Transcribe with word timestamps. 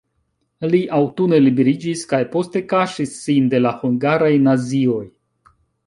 Li 0.69 0.79
aŭtune 0.99 1.41
liberiĝis 1.43 2.03
kaj 2.13 2.21
poste 2.37 2.65
kaŝis 2.73 3.15
sin 3.21 3.53
de 3.55 3.63
la 3.67 3.77
hungaraj 3.83 4.35
nazioj. 4.49 5.03